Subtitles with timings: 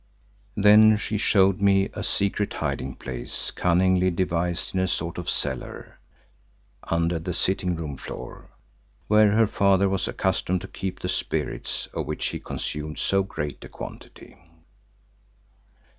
[0.57, 5.99] Then she showed me a secret hiding place cunningly devised in a sort of cellar
[6.85, 8.49] under the sitting room floor,
[9.07, 13.63] where her father was accustomed to keep the spirits of which he consumed so great
[13.63, 14.37] a quantity.